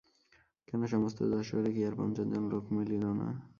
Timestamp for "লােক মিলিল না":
2.51-3.27